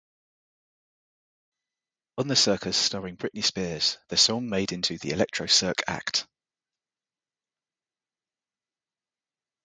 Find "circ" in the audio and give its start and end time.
5.45-5.83